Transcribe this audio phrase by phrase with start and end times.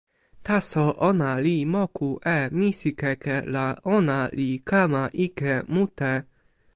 [0.47, 6.13] taso ona li moku e misikeke la ona li kama ike mute.